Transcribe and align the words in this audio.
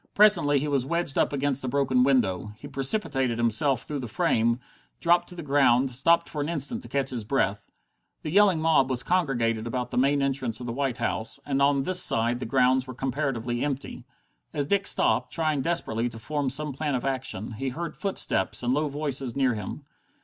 Presently 0.15 0.57
he 0.57 0.67
was 0.67 0.83
wedged 0.83 1.15
up 1.15 1.31
against 1.31 1.63
a 1.63 1.67
broken 1.67 2.01
window. 2.01 2.53
He 2.57 2.67
precipitated 2.67 3.37
himself 3.37 3.83
through 3.83 3.99
the 3.99 4.07
frame, 4.07 4.59
dropped 4.99 5.27
to 5.29 5.35
the 5.35 5.43
ground, 5.43 5.91
stopped 5.91 6.27
for 6.27 6.41
an 6.41 6.49
instant 6.49 6.81
to 6.81 6.87
catch 6.89 7.13
breath. 7.27 7.67
The 8.23 8.31
yelling 8.31 8.59
mob 8.59 8.89
was 8.89 9.03
congregated 9.03 9.67
about 9.67 9.91
the 9.91 9.99
main 9.99 10.23
entrance 10.23 10.59
of 10.59 10.65
the 10.65 10.73
White 10.73 10.97
House, 10.97 11.39
and 11.45 11.61
on 11.61 11.83
this 11.83 12.01
side 12.01 12.39
the 12.39 12.47
grounds 12.47 12.87
were 12.87 12.95
comparatively 12.95 13.63
empty. 13.63 14.03
As 14.55 14.65
Dick 14.65 14.87
stopped, 14.87 15.31
trying 15.31 15.61
desperately 15.61 16.09
to 16.09 16.17
form 16.17 16.49
some 16.49 16.73
plan 16.73 16.95
of 16.95 17.05
action, 17.05 17.51
he 17.51 17.69
heard 17.69 17.95
footsteps 17.95 18.63
and 18.63 18.73
low 18.73 18.89
voices 18.89 19.35
near 19.35 19.53
him. 19.53 19.83